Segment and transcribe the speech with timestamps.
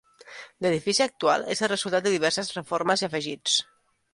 [0.65, 3.61] L'edifici actual és el resultat de diverses reformes i afegits.